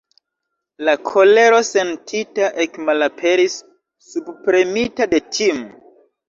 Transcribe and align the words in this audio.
La 0.85 0.93
kolero 1.09 1.59
sentita 1.67 2.47
ekmalaperis, 2.65 3.59
subpremita 4.07 5.09
de 5.15 5.23
tim'. 5.37 5.63